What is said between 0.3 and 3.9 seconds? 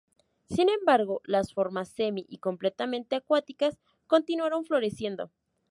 Sin embargo, las formas semi y completamente acuáticas